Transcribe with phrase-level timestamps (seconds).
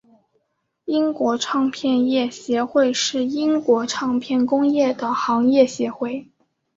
[0.85, 6.27] 英国唱片业协会是英国唱片工业的行业协会。